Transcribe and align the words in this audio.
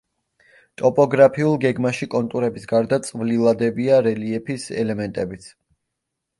ტოპოგრაფიულ 0.81 1.59
გეგმაში 1.65 2.09
კონტურების 2.15 2.67
გარდა 2.73 3.01
წვლილადებია 3.11 4.03
რელიეფის 4.11 4.69
ელემენტებიც. 4.85 5.51